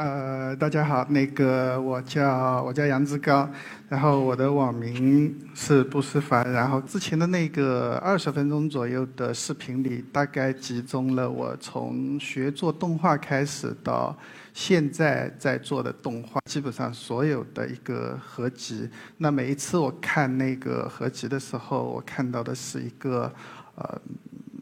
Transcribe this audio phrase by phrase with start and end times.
[0.00, 3.52] 呃，大家好，那个我叫我叫杨志刚，
[3.86, 14.16] 然后我的网名是不思凡，然后之前的那个二十分钟左右的视频里，大概集中了我从学做动画开始到
[14.54, 18.88] 现在在做的动画，基本上所有的一个合集。
[19.18, 23.30] 那每一次我看那个合集的时候，我看到的是一个
[23.74, 24.00] 呃，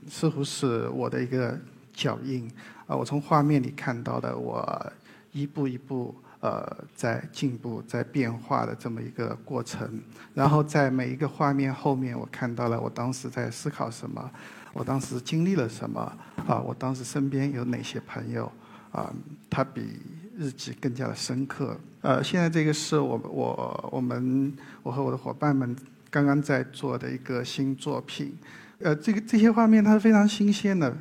[0.08, 1.56] 似乎是我的一个
[1.92, 2.50] 脚印
[2.88, 4.92] 啊，我从画面里看到的我。
[5.32, 10.00] 一步一步，呃，在进步、在变化的这么一个过程。
[10.34, 14.30] 然后在每一个画面后面，我看到了我当时在思考什么，
[14.72, 16.00] 我当时经历了什么，
[16.46, 18.50] 啊，我当时身边有哪些朋友，
[18.92, 19.12] 啊，
[19.50, 20.00] 他比
[20.36, 21.78] 日记更加的深刻。
[22.00, 25.76] 呃，现在这个是我我我们我和我的伙伴们
[26.10, 28.34] 刚刚在做的一个新作品。
[28.80, 30.96] 呃，这个这些画面它是非常新鲜的。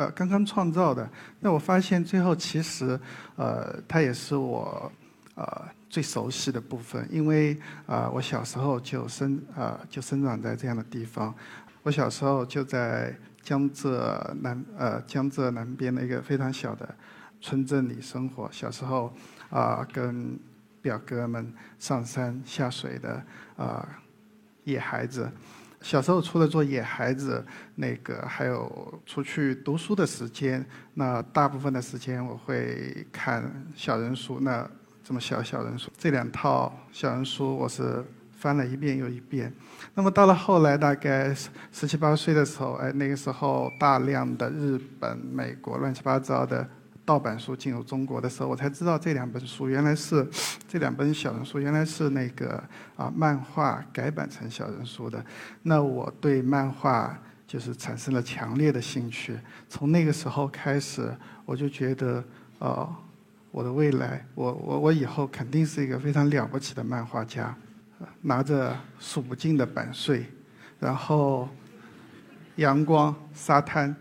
[0.00, 1.06] 呃，刚刚创造的，
[1.40, 2.98] 那我发现最后其实，
[3.36, 4.90] 呃，它也是我
[5.34, 5.44] 呃
[5.90, 7.54] 最熟悉的部分，因为
[7.86, 11.34] 啊，我小时候就生啊就生长在这样的地方，
[11.82, 16.88] 我小时候就在江浙南呃江浙南边的一个非常小的
[17.42, 19.12] 村镇里生活，小时候
[19.50, 20.34] 啊跟
[20.80, 23.22] 表哥们上山下水的
[23.58, 23.86] 啊
[24.64, 25.30] 野孩子。
[25.80, 30.64] 小时候除了做野孩子，那个还有出去读书的时间。
[30.94, 34.38] 那大部分的时间我会看小人书。
[34.40, 34.68] 那
[35.02, 38.04] 这么小小人书，这两套小人书我是
[38.38, 39.52] 翻了一遍又一遍。
[39.94, 41.34] 那么到了后来，大概
[41.72, 46.68] 十七八岁的时候，哎，那个时候大量的日本、美国乱七八糟的。
[47.10, 50.24] 盗版书进入中国的时候，我才知道这两本书原来是
[50.68, 52.62] 这两本小人书原来是那个
[52.96, 55.20] 啊漫画改版成小人书的。
[55.64, 57.18] 那我对漫画
[57.48, 59.36] 就是产生了强烈的兴趣。
[59.68, 61.12] 从那个时候开始，
[61.44, 62.22] 我就觉得
[62.60, 62.94] 哦，
[63.50, 67.52] 我的未来，我我我以后肯定是一个非常了不起的漫画家，
[68.20, 70.26] 拿着数不尽的版税，
[70.78, 71.48] 然后
[72.54, 73.96] 阳光沙滩。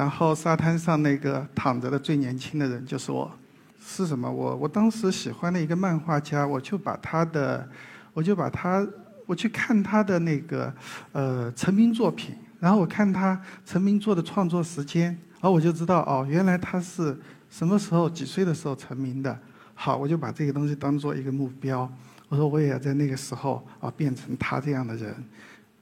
[0.00, 3.30] 然后沙滩上那个躺着的最年轻的人就是我，
[3.78, 4.32] 是什么？
[4.32, 7.68] 我我当时喜欢的一个漫画家，我就把他的，
[8.14, 8.82] 我就把他，
[9.26, 10.72] 我去看他的那个
[11.12, 17.14] 呃成名作品，然后我看他成名作的创作时间，然后我就知道哦，原来他是
[17.50, 19.38] 什么时候几岁的时候成名的。
[19.74, 21.86] 好，我就把这个东西当做一个目标，
[22.30, 25.14] 我说我也要在那个时候啊变成他这样的人。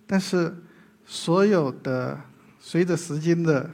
[0.09, 0.53] 但是
[1.07, 2.19] 所有的
[2.59, 3.71] 随着时间的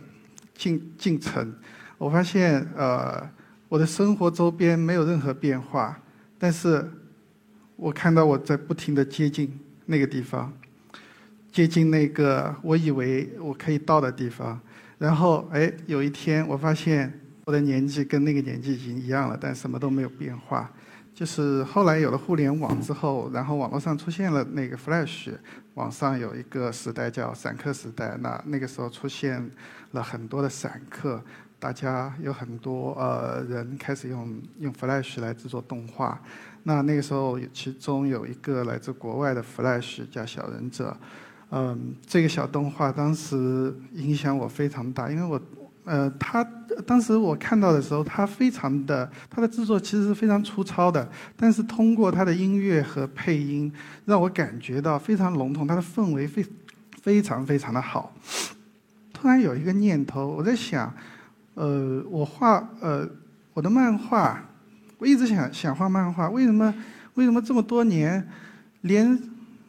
[0.55, 1.53] 进进程，
[1.99, 3.29] 我发现呃，
[3.69, 6.01] 我的生活周边没有任何变化，
[6.39, 6.89] 但是
[7.77, 10.53] 我看到我在不停的接近那个地方，
[11.51, 14.61] 接近那个我以为我可以到的地方，
[14.99, 17.13] 然后哎，有一天我发现
[17.47, 20.71] 我的年纪跟那个年纪已经一样了，但什么都没有变化。
[21.15, 25.33] 就是后来有了互联网之后，然后网络上出现了那个 Flash，
[25.75, 28.17] 网上有一个时代叫散客时代。
[28.21, 29.49] 那那个时候出现
[29.93, 31.23] 了很多的散客，
[31.61, 36.21] 大家有很多呃人开始用用 Flash 来制作动画。
[36.65, 40.97] 那那个时候其中有一个来自国外的 Flash 叫小忍者，
[41.51, 45.41] 嗯，这个小动画当时影响我非常大，因为我。
[45.85, 46.43] 呃，他
[46.87, 51.07] 当时我看到的时候，他非常的，他的制作其实是非常粗糙的，
[51.37, 53.71] 但是通过他的音乐和配音，
[54.07, 56.45] 让我感觉到非常笼统，他的氛围非
[57.03, 58.15] 非常非常的好。
[59.13, 60.93] 突然有一个念头，我在想，
[61.55, 63.07] 呃，我画呃
[63.53, 64.43] 我的漫画，
[64.99, 66.75] 我一直想想画漫画，为什么
[67.15, 68.27] 为什么这么多年，
[68.81, 69.19] 连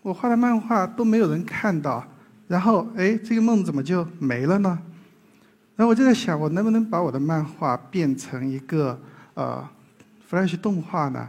[0.02, 2.06] 我画的漫画都没有人看到？
[2.48, 4.80] 然后，哎，这个梦怎么就没了呢？
[5.76, 8.98] 然后我就在想，我能不能把我的漫画变成一个
[9.34, 9.68] 呃
[10.30, 11.28] ，Flash 动画呢？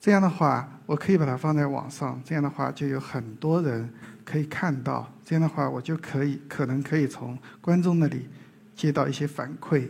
[0.00, 3.86] 这样的话，我可以把它放在网上，这样的话就有很多人
[4.24, 5.06] 可以看到。
[5.22, 8.26] 这样的话，我就可以可能可以从观众那里
[8.74, 9.86] 接到一些反馈。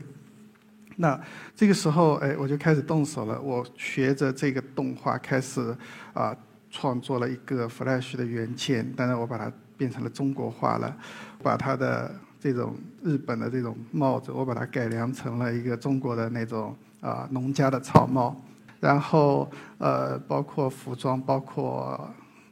[0.96, 1.20] 那
[1.54, 3.40] 这个时候，哎，我就开始动手了。
[3.40, 5.76] 我学着这个动画开始
[6.12, 6.36] 啊，
[6.68, 10.96] 创作了一个 Flash 的原件，当然我把它变成了中国化了，
[11.44, 12.12] 把它的。
[12.44, 18.36] 这种日本的这种帽子，我把它改良成了一个中国的那种啊农家的草帽，
[18.80, 21.98] 然后呃包括服装，包括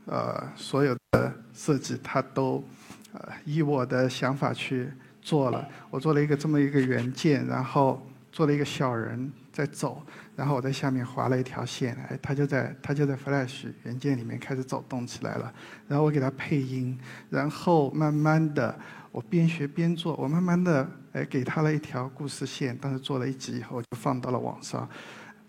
[0.06, 2.65] 呃所有的设计，它都
[3.12, 4.89] 呃以我的想法去
[5.21, 5.69] 做了。
[5.91, 8.00] 我做了一个这么一个原件，然后
[8.33, 10.02] 做了一个小人在走，
[10.34, 15.52] 然后我在下面划了一条线，哎，它就在它就在 Flash 原件里面开始走动起来了。
[15.87, 16.99] 然后我给它配音，
[17.31, 18.75] 然后慢慢的。
[19.12, 24.88] 我边学边做，我慢慢的哎给他了一条故事线，但是做了一集以后就放到了网上。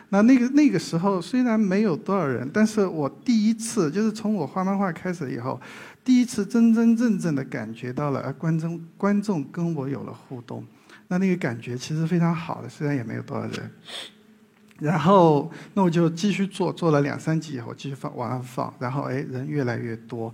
[0.09, 5.57] 那那个那个时候虽然没有多少人，但是我第一次就是从我画漫画开始以后，
[6.03, 10.65] 第一次真真正正的感觉到了观众观众跟我有了互动，
[11.07, 13.71] 那那个感觉其实非常好的，虽然也没有多少人。
[14.79, 20.33] 然后那我就继续做，做了两三集以后继续放往上放，然后哎人越来越多。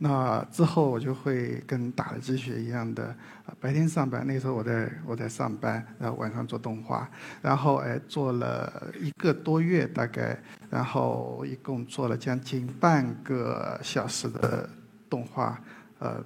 [0.00, 3.12] 那之后我就会跟打了鸡血一样的，
[3.58, 7.10] 白天上班，那时候我在我在上班，然后晚上做动画，
[7.42, 10.38] 然后哎做了一个多月大概，
[10.70, 14.70] 然后一共做了将近半个小时的
[15.10, 15.60] 动画，
[15.98, 16.22] 呃，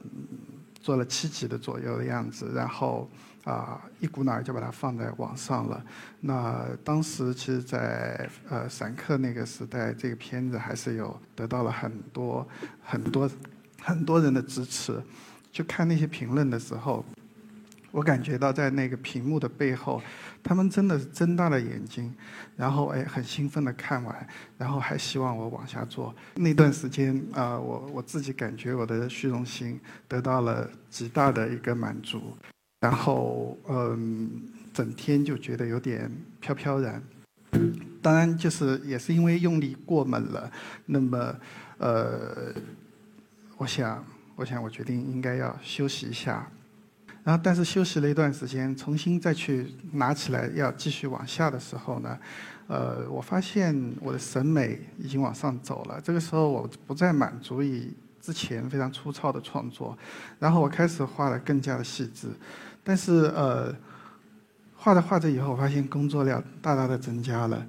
[0.78, 3.08] 做了七集的左右的样子，然后
[3.44, 5.84] 啊一股脑儿就把它放在网上了。
[6.20, 12.46] 那当时其实，在呃散客那个时代，这个片子还是有得到了很多
[12.82, 13.30] 很多。
[13.84, 15.02] 很多人的支持，
[15.50, 17.04] 就看那些评论的时候，
[17.90, 20.00] 我感觉到在那个屏幕的背后，
[20.40, 22.14] 他们真的是睁大了眼睛，
[22.56, 26.14] 然后哎很兴奋的看完，然后还希望我往下做。
[26.36, 32.36] 那段时间啊，我我自己感觉我的虚荣心得到了极大的一个满足，
[32.82, 34.42] 然后嗯，
[34.74, 37.02] 整天就觉得有点飘飘然。
[38.02, 40.52] 当然，就是也是因为用力过猛了，
[40.84, 41.34] 那么
[41.78, 42.52] 呃。
[43.58, 46.50] 我想，我想，我决定应该要休息一下，
[47.22, 52.18] 然后，但是休息了一段时间，重新再去拿起来要继续往下的时候呢，
[52.66, 56.00] 呃，我发现我的审美已经往上走了。
[56.00, 57.88] 这个时候，我不再满足于
[58.20, 59.96] 之前非常粗糙的创作，
[60.40, 62.26] 然后我开始画的更加的细致，
[62.84, 63.74] 但是呃，
[64.76, 67.66] 画着画着以后，我发现工作量大大的增加了。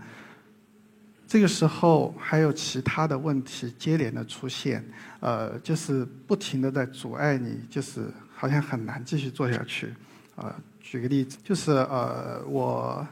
[1.28, 4.84] 这个时候还有其他的问题接连的出现，
[5.20, 8.06] 呃，就是不停的在阻碍你，就是
[8.36, 9.92] 好像很难继续做下去。
[10.36, 13.08] 呃，举个例子，就是呃，我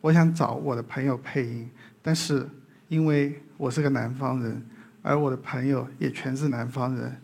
[0.00, 1.68] 我想找我的朋友配音，
[2.00, 2.48] 但是
[2.86, 4.64] 因为我是个南方人，
[5.02, 7.20] 而我的朋友也全是南方人，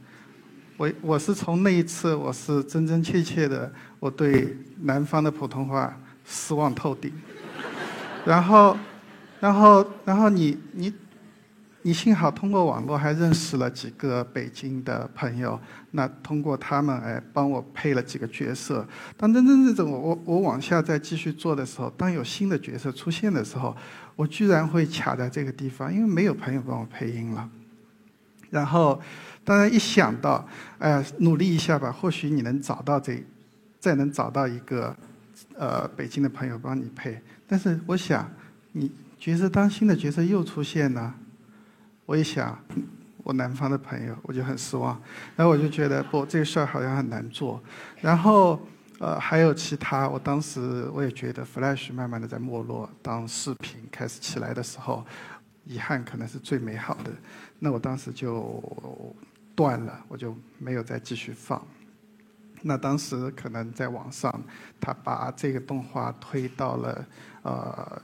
[0.77, 7.13] 我我是从那一次，我是真真切切的，我对南方的普通话失望透顶，
[8.25, 8.77] 然后。
[9.41, 10.91] 然后，然后你你
[11.83, 15.61] 你幸好通过网络还认识了几个北京的朋友，
[15.91, 18.87] 那通过他们哎帮我配了几个角色。
[19.19, 23.77] 当真真正正我我我往下再继续做的时候，当有新的角色出现的时候，
[24.17, 27.47] 我居然会卡在这个地方，因为没有朋友帮我配音了。
[28.55, 29.01] 然后，
[29.45, 30.47] 当然一想到
[30.79, 33.23] 哎努力一下吧，或许你能找到这，
[33.81, 34.97] 再能找到一个
[35.59, 37.21] 呃北京的朋友帮你配。
[37.47, 38.31] 但是我想
[38.73, 38.91] 你。
[39.17, 41.15] 角色当新的角色又出现了，
[42.05, 42.59] 我一想，
[43.23, 45.01] 我南方的朋友，我就很失望。
[45.35, 47.59] 然后我就觉得不，这个事儿好像很难做。
[48.03, 48.61] 然后
[48.99, 52.91] 呃，还有其他，我当时我也觉得 Flash 慢慢的在没落。
[53.01, 55.03] 当视频开始起来的时候，
[55.65, 57.11] 遗憾可能是最美好的。
[57.59, 58.63] 那我当时就
[59.55, 61.67] 断了，我就没有再继续放。
[62.63, 64.43] 那当时可能在网上，
[64.81, 67.07] 他把这个动画推到了
[67.43, 68.03] 呃。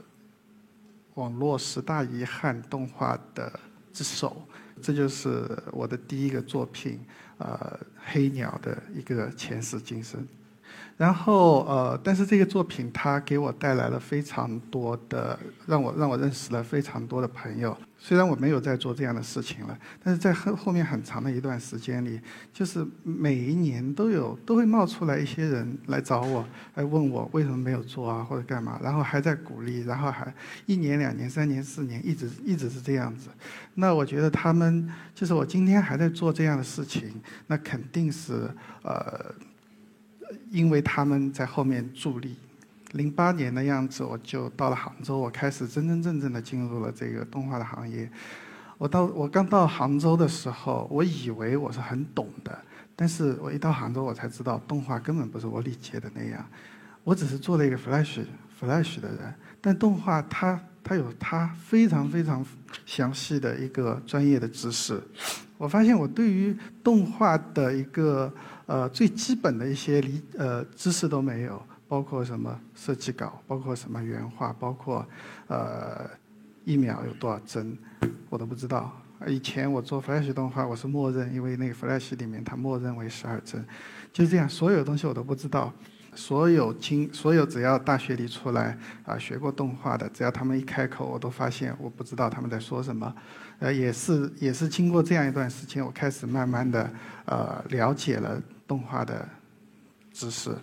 [1.14, 3.60] 网络十大遗憾动画的
[3.92, 4.40] 之首，
[4.80, 7.00] 这就是我的第一个作品，
[7.36, 10.26] 呃，黑鸟的一个前世今生。
[11.00, 17.74] 然后呃，但是这个作品它给我带来了非常多的，让我让我认识了非常多的朋友。
[17.96, 22.20] 虽然我没有在做这样的事情了，但是在后后面很长的一段时间里，
[22.52, 30.30] 就是每一年都有都会冒出来一些人来找我，来问我为什么没有做啊，或者干嘛，然后还在鼓励，然后还
[30.66, 33.30] 一年、两年、三年、四年，一直一直是这样子。
[33.74, 37.10] 那我觉得他们就是我今天还在做这样的事情，
[37.46, 38.50] 那肯定是
[38.82, 39.34] 呃。
[40.50, 42.36] 因为他们在后面助力，
[42.92, 48.10] 零八年的样子，我就到了杭州，我开始真真正正的进入了这个动画的行业。
[48.76, 52.58] 我到我刚到杭州的时候，我以为我是很懂的，
[52.96, 56.44] 但是我一到杭州，我才知道动画根本不是我理解的那样。
[57.04, 58.24] 我只是做了一个 Flash
[58.60, 62.44] Flash 的人，但动画它它有它非常非常
[62.86, 65.00] 详细的一个专业的知识。
[65.56, 68.32] 我发现我对于动画的一个。
[68.70, 75.04] 呃，最基本的一些理呃知识都没有，包括什么设计稿，包括什么原画，包括
[75.48, 76.08] 呃
[76.64, 77.76] 一秒有多少帧，
[78.28, 78.96] 我都不知道。
[79.26, 83.60] 以前我做 Flash 动画，我是默认，因为那个 Flash 里面它默认为十二帧，
[84.12, 85.72] 就这样，所有东西我都不知道。
[86.14, 93.14] 所有经所有只要大学里出来啊学过动画的，只要他们一开口，我都发现我不知道他们在说什么。
[93.58, 96.90] 呃，也是也是经过这样一段时间，我开始慢慢的
[97.24, 98.40] 呃了解了。
[98.70, 99.28] 动画的
[100.12, 100.56] 知识，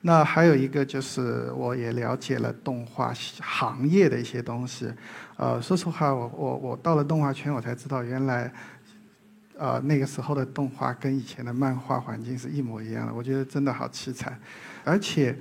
[0.00, 4.92] 那还有一个就是我也了解了动画行业的一些东西。
[5.36, 8.52] 呃，说实话，我我我到了动画圈，我才知道原来，
[9.56, 13.14] 呃，那个时候的动画跟以前的漫画环境是一模一样的。
[13.14, 14.38] 我觉得真的好凄惨，
[14.84, 15.36] 而且。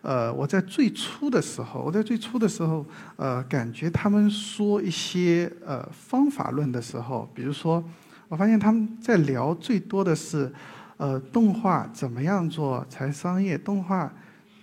[0.00, 7.82] 呃，我在最初的时候，我在最初的时候，呃，感觉他们说一些呃方法论的时候，比如说，
[8.28, 10.50] 我发现他们在聊最多的是，
[10.98, 13.58] 呃，动画怎么样做才商业？
[13.58, 14.10] 动画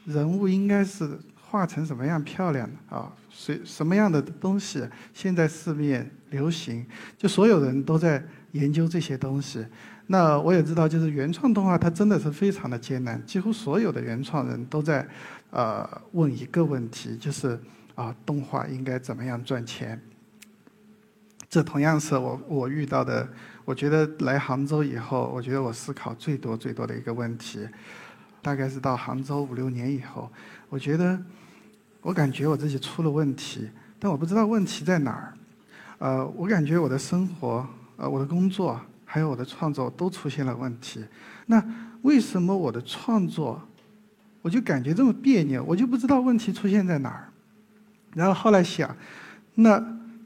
[0.05, 3.11] 人物应该是画成什么样漂亮啊？
[3.29, 6.85] 谁什么样的东西现在市面流行？
[7.17, 9.65] 就所有人都在研究这些东西。
[10.07, 13.23] 那我也知道，就是原创动画，它真的是非常的艰难。
[13.25, 15.07] 几乎所有的原创人都在，
[15.49, 17.59] 呃，问一个问题，就是
[17.95, 19.99] 啊，动画应该怎么样赚钱？
[21.49, 23.27] 这同样是我我遇到的。
[23.63, 27.67] 我觉得来杭州以后，我觉得我思考最多最多的一个问题，
[28.43, 30.31] 大概是到杭州五六年以后，
[30.69, 31.19] 我觉得
[32.01, 33.67] 我感觉我自己出了问题，
[33.97, 35.33] 但我不知道问题在哪儿。
[35.97, 38.79] 呃，我感觉我的生活，呃，我的工作。
[39.07, 41.01] 还有我的创作都出现了问题，
[41.45, 41.63] 那
[42.01, 43.61] 为什么我的创作，
[44.41, 45.63] 我就感觉这么别扭？
[45.63, 47.29] 我就不知道问题出现在哪儿。
[48.13, 48.93] 然后后来想，
[49.53, 49.81] 那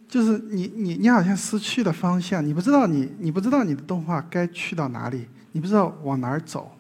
[0.08, 6.72] 就是你你你好像失去了方向，你不知道你你不知道你的动画该去到哪里，你不知道往哪儿走。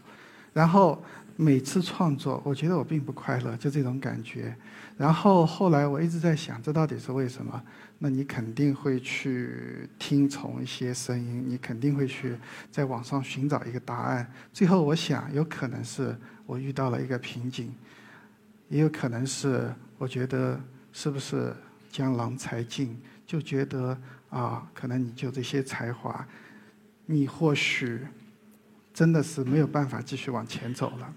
[0.51, 0.99] 然后
[1.35, 4.55] 每次创作，我觉得我并不快乐，就这种感觉。
[4.97, 7.61] 然后后来我一直在想，这到底是为什么？
[8.01, 12.37] 那你肯定会去听从一些声音，你肯定会去
[12.71, 14.31] 在网上寻找一个答案。
[14.53, 16.15] 最后，我想有可能是
[16.45, 17.75] 我遇到了一个瓶颈，
[18.69, 20.57] 也有可能是我觉得
[20.93, 21.53] 是不是
[21.91, 23.97] 江郎才尽，就觉得
[24.29, 26.25] 啊，可能你就这些才华，
[27.05, 27.99] 你或许
[28.93, 31.13] 真的是没有办法继续往前走了。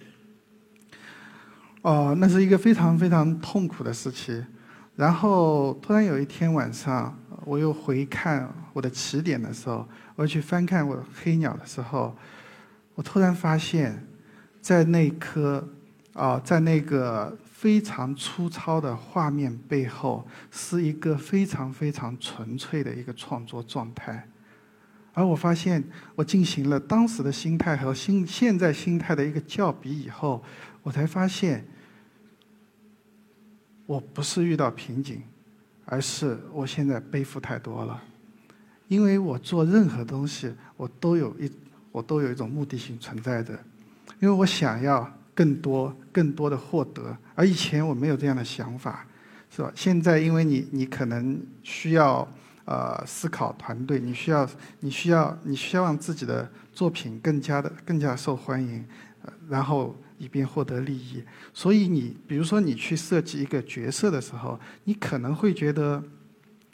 [1.83, 4.45] 哦，那是一个非常非常痛苦的时期。
[4.95, 12.15] 然后突然有一天晚上，我又回看我的起点的时候，我去翻看我黑鸟的时候，
[12.95, 14.07] 我突然发现，
[14.61, 15.67] 在那颗
[16.13, 24.29] 啊，在那个非常粗糙的画面背后，是一个非常非常纯粹的一个创作状态。
[25.15, 25.83] 而我发现，
[26.15, 30.45] 我进行了当时的心态和心现在心态的一个校比以后，
[30.83, 31.67] 我才发现。
[33.93, 35.23] 我不是遇到瓶颈，
[35.85, 38.03] 而是我现在背负太多了。
[38.89, 41.53] 因为我做任何东西，我都有一
[41.91, 43.53] 我都有一种目的性存在的，
[44.19, 49.07] 因为我想要更多更多的获得，而以前我没有这样的想法，
[49.51, 49.71] 是吧？
[49.75, 52.27] 现在因为你你可能需要
[52.65, 54.49] 呃思考团队，你需要
[54.81, 58.83] 你需要你需要让自己的作品更加的更加受欢迎，
[59.51, 59.95] 然后。
[60.23, 61.21] 以便获得利益，
[61.53, 66.01] 所以你比如说你去设计一个角色的时候，你可能会觉得，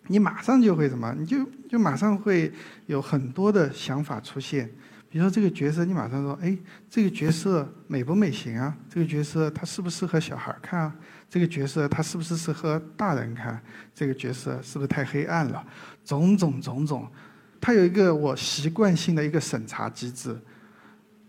[0.08, 2.52] 你马上就会什么，你就就马上会
[2.84, 4.70] 有很多的想法出现。
[5.08, 6.54] 比如说这个角色，你马上说，哎，
[6.90, 8.76] 这个角色美不美型啊？
[8.86, 10.94] 这个角色他适不适合小孩看啊？
[11.30, 13.58] 这个角色他是不是适合大人看？
[13.94, 15.64] 这个角色是不是太黑暗了？
[16.04, 17.10] 种种种种，
[17.58, 20.38] 它有一个我习惯性的一个审查机制。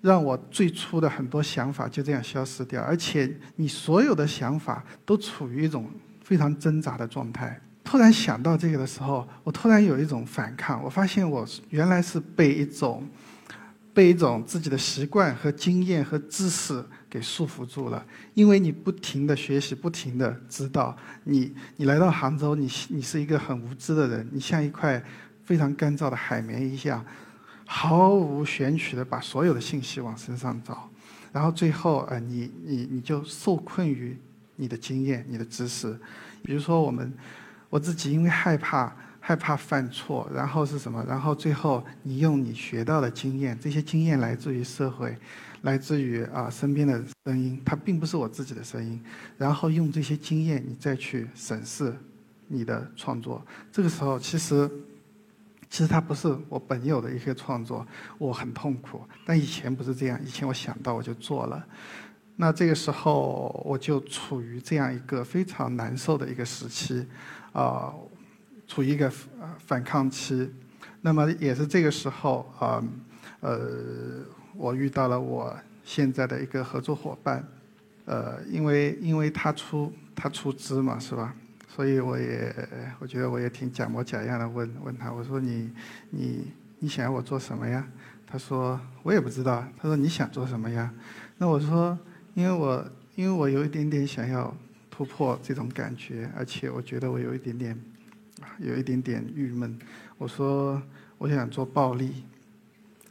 [0.01, 5.89] 让我最初的很多想法就这样消失掉，而且你所有的想法都处于一种
[6.23, 7.59] 非常挣扎的状态。
[7.83, 10.81] 突然想到这个的时候，我突然有一种反抗。
[10.83, 13.03] 我发现我原来是被一种
[13.93, 18.05] 被一种自己的习惯和经验和知识给束缚住了。
[18.35, 25.03] 因为你不停的学习，不停的知道，你你来到杭州，你你是一个很无知的人，你像一块
[25.43, 27.03] 非常干燥的海绵一样。
[27.71, 30.89] 毫无选取的把所有的信息往身上找，
[31.31, 34.17] 然后最后，呃，你你你就受困于
[34.55, 35.95] 你的经验、你的知识。
[36.41, 37.13] 比如说，我们
[37.69, 41.05] 我自己因为害怕害怕犯错，然后是什么？
[41.07, 45.15] 然后最后你用你学到的经验，这些经验来自于社会，
[45.61, 48.99] 来自于啊身边的声音，它并不是我自己的声音。
[49.37, 51.95] 然后用这些经验，你再去审视
[52.47, 53.45] 你的创作。
[53.71, 54.67] 这个时候，其实。
[55.69, 57.85] 其实它不是我本有的一些创作，
[58.17, 59.01] 我很痛苦。
[59.25, 61.63] 但以前不是这样，以前我想到我就做了。
[62.37, 67.05] 那这个时候我就处于这样一个非常难受的一个时期，
[67.51, 67.93] 啊，
[68.67, 69.11] 处于一个
[69.59, 70.49] 反抗期。
[71.01, 72.83] 那么也是这个时候啊，
[73.41, 73.59] 呃，
[74.55, 77.45] 我遇到了我现在的一个合作伙伴，
[78.05, 81.35] 呃，因为因为他出他出资嘛，是吧？
[81.69, 82.53] 所以我也，
[82.99, 85.71] 我觉得我也挺假模假样的问问他，我说你
[86.09, 87.87] 你你想要我做什么呀？
[88.27, 89.63] 他说我也不知道。
[89.77, 90.91] 他说你想做什么呀？
[91.37, 91.97] 那我说
[92.33, 92.85] 因为我
[93.15, 94.53] 因为我有一点点想要
[94.89, 97.79] 突破这种感觉，而且我觉得我有一点点，
[98.57, 99.77] 有一点点郁闷。
[100.17, 100.81] 我说
[101.17, 102.23] 我想做暴力，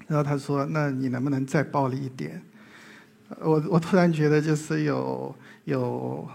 [0.06, 2.42] 然后他说：“那你能不能再暴力一点？”
[3.40, 5.34] 我我突然觉得就是有
[5.64, 6.28] 有，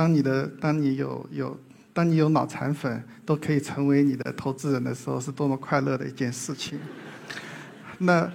[0.00, 1.60] 当你的当你有有。
[1.92, 6.78] 当你有脑残粉都可以成为你的投资人的时候，是多么快乐的一件事情。
[7.98, 8.32] 那，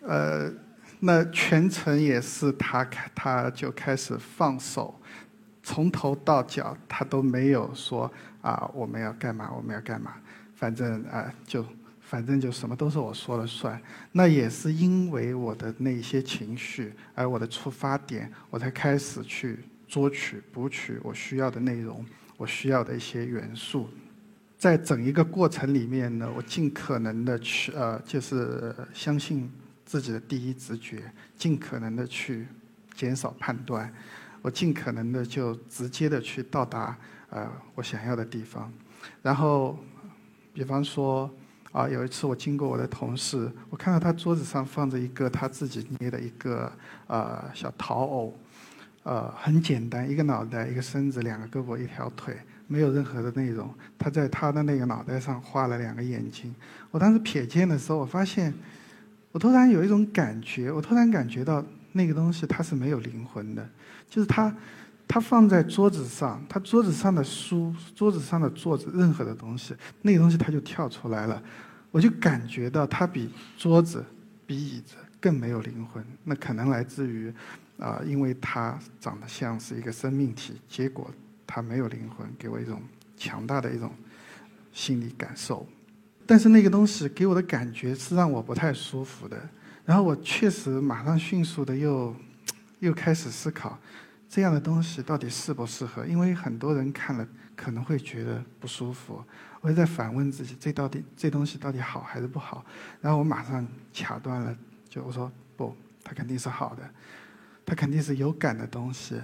[0.00, 0.50] 呃，
[0.98, 4.98] 那全程也是他开，他就开始放手，
[5.62, 10.14] 从头到脚他都没有说啊我们要干嘛我们要干嘛，
[10.54, 11.64] 反正啊就
[12.00, 13.78] 反正就什么都是我说了算。
[14.10, 19.58] 那也是因为我的那些情绪，而我的出发点，我才开始去
[19.90, 22.06] 捉取补取我需要的内容。
[22.36, 23.90] 我需要的一些元素，
[24.56, 29.52] 在整一个过程里面呢，我尽可能的去呃，就是相信
[29.84, 31.02] 自己的第一直觉，
[31.36, 32.46] 尽可能的去
[32.94, 33.92] 减少判断，
[34.40, 36.96] 我尽可能的就直接的去到达
[37.28, 38.72] 呃我想要的地方。
[39.20, 39.78] 然后，
[40.54, 41.30] 比方说
[41.72, 46.72] 啊，有一次我经过我的同事，我看到他桌子上放着一个他自己捏的一个
[47.06, 48.34] 呃小陶偶。
[49.02, 53.72] 呃，很简单，一个脑袋，一个身子，两个胳膊，一条腿，没有任何的内容。
[53.98, 56.54] 他在他的那个脑袋上画了两个眼睛。
[56.90, 58.52] 我当时瞥见的时候，我发现，
[59.32, 63.66] 我突然有一种感觉，我突然感觉到那个东西它是没有灵魂的，
[64.06, 64.54] 就是它，
[65.08, 71.42] 它放在桌子上，它桌子上的书，桌子上的桌子，任何的东西，那个东西它就跳出来了。
[71.90, 74.04] 我就感觉到它比桌子、
[74.46, 76.04] 比椅子更没有灵魂。
[76.22, 77.32] 那可能来自于。
[77.80, 81.10] 啊，因为它长得像是一个生命体，结果
[81.46, 82.80] 它没有灵魂，给我一种
[83.16, 83.90] 强大的一种
[84.72, 85.66] 心理感受。
[86.26, 89.36] 但是那个东西给我的感觉是让我不太舒服的。
[89.84, 92.14] 然后我确实马上迅速的又
[92.78, 93.76] 又开始思考，
[94.28, 96.06] 这样的东西到底适不适合？
[96.06, 97.26] 因为很多人看了
[97.56, 99.24] 可能会觉得不舒服。
[99.60, 102.64] 我在反问自己，这到底这东西到底好还是不好？
[103.00, 104.56] 然后我马上卡断了，
[104.88, 106.88] 就我说不，它肯定是好的。
[107.70, 109.14] 他肯定是有感的东西，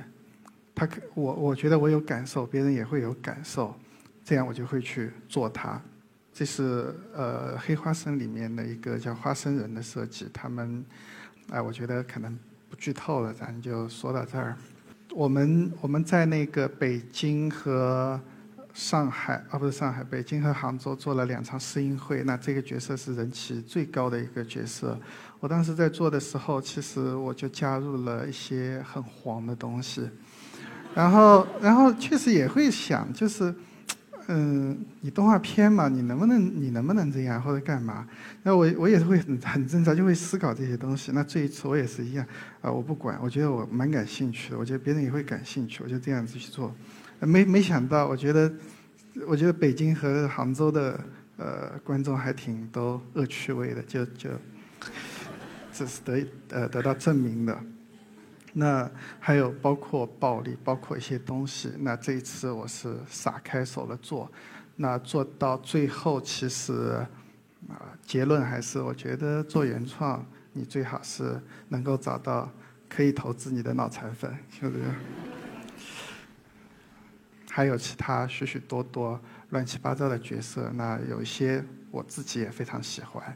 [0.72, 3.74] 他可我我觉得我有感受，别人也会有感受，
[4.24, 5.82] 这样我就会去做它。
[6.32, 10.84] 这是呃黑花生里面的一个叫花生人的设计，他们
[11.50, 12.38] 哎，我觉得可能
[12.70, 14.56] 不剧透了，咱就说到这儿。
[15.10, 18.20] 我们我们在那个北京和。
[18.76, 22.22] 上海啊，不是上海，北京和杭州做了两场试映会。
[22.24, 25.00] 那这个角色是人气最高的一个角色。
[25.40, 30.06] 我当时在做的时候，其实我就加入了一些很黄的东西。
[30.94, 33.54] 然后，然后确实也会想，就是，
[34.26, 38.06] 嗯，你动画片嘛，你能不能，你能不能这样或者干嘛？
[38.42, 41.12] 那我我也是会很很正常，就会思考这些东西。
[41.12, 42.26] 那这一次我也是一样，
[42.60, 46.70] 啊，我不管，我觉得我蛮感兴趣的，我觉得别人也会感兴趣，我就这样子去做。
[47.20, 48.52] 没没想到，我觉得，
[49.26, 51.00] 我觉得北京和杭州的
[51.36, 54.30] 呃观众还挺都恶趣味的，就就
[55.72, 57.58] 这是得呃得到证明的。
[58.52, 61.70] 那还有包括暴力，包括一些东西。
[61.78, 64.30] 那这一次我是撒开手了做，
[64.76, 66.72] 那做到最后，其实
[67.68, 72.50] 啊结论还是我觉得做原创，你最好是能够找到
[72.88, 74.84] 可以投资你的脑残粉，是不是？
[77.56, 83.34] 还有其他许许多多乱七八糟的角色，那有一些我自己也非常喜欢。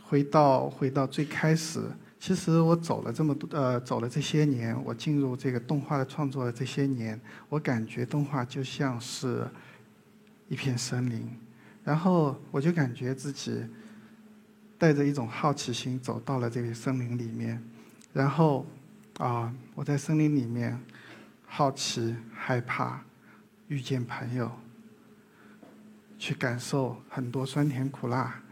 [0.00, 1.80] 回到回到最开始，
[2.20, 9.44] 其实我走了这么多呃，走了这些年，我进入这个动画的创作的这些年，我感觉动画就像是
[10.48, 11.28] 一片森林，
[11.82, 13.66] 然后我就感觉自己
[14.78, 17.60] 带着一种好奇心走到了这个森林里面，
[18.12, 18.64] 然后
[19.18, 20.80] 啊，我在森林里面
[21.44, 23.02] 好奇害怕。
[23.68, 24.50] 遇见朋友，
[26.18, 28.42] 去感受很多酸甜苦辣，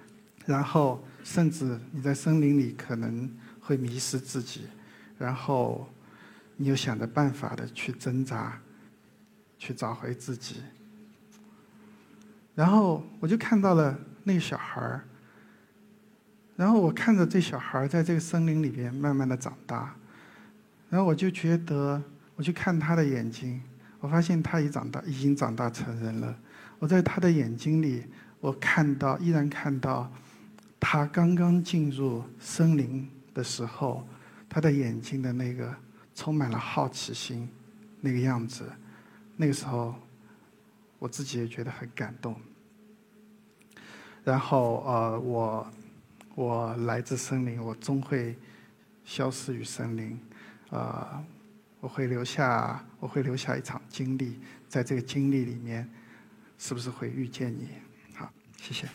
[0.45, 4.67] 然后甚至你在森林里可能会迷失自己，
[5.19, 5.89] 然后
[6.57, 8.61] 你又想着办法的去挣扎，
[9.59, 10.63] 去找回自己。
[12.55, 15.05] 然后我就看到了那个小孩儿，
[16.57, 19.95] 然后我看着这小孩儿在这个森林里边慢慢的长大，
[20.91, 22.03] 然后我就觉得，
[22.35, 23.63] 我去看他的眼睛。
[24.07, 26.39] 我发现他已长大，已经长大成人了。
[26.79, 28.05] 我在他的眼睛里，
[28.39, 30.09] 我看到，依然看到，
[30.79, 34.07] 他刚刚进入森林的时候，
[34.49, 35.75] 他的眼睛的那个
[36.15, 37.49] 充满了好奇心，
[38.01, 38.71] 那个样子。
[39.37, 39.97] 那个时候，
[41.01, 42.37] 我自己也觉得很感动。
[44.23, 45.67] 然后，呃，我，
[46.37, 48.39] 我来自森林，我终会
[49.05, 50.17] 消失于森林，
[50.71, 51.25] 啊。
[51.81, 55.89] 我会留下，我会留下一场经历，在这个经历里面，
[56.59, 57.69] 是不是会遇见你？
[58.15, 58.89] 好，谢谢。